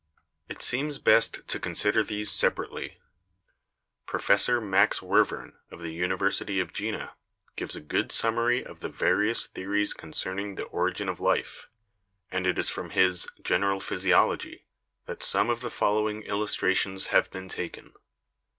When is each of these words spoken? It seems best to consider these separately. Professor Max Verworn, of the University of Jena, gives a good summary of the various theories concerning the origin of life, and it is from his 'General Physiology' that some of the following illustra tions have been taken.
It 0.49 0.63
seems 0.63 0.97
best 0.97 1.47
to 1.47 1.59
consider 1.59 2.01
these 2.01 2.31
separately. 2.31 2.97
Professor 4.07 4.59
Max 4.59 4.97
Verworn, 4.99 5.53
of 5.69 5.81
the 5.83 5.93
University 5.93 6.59
of 6.59 6.73
Jena, 6.73 7.13
gives 7.55 7.75
a 7.75 7.81
good 7.81 8.11
summary 8.11 8.65
of 8.65 8.79
the 8.79 8.89
various 8.89 9.45
theories 9.45 9.93
concerning 9.93 10.55
the 10.55 10.63
origin 10.65 11.07
of 11.07 11.19
life, 11.19 11.69
and 12.31 12.47
it 12.47 12.57
is 12.57 12.67
from 12.67 12.89
his 12.89 13.27
'General 13.43 13.79
Physiology' 13.79 14.65
that 15.05 15.21
some 15.21 15.51
of 15.51 15.61
the 15.61 15.69
following 15.69 16.23
illustra 16.23 16.75
tions 16.75 17.07
have 17.13 17.29
been 17.29 17.47
taken. 17.47 17.93